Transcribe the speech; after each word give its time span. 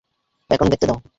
এখন 0.49 0.67
দেখতে 0.71 0.85
দাও। 0.87 1.01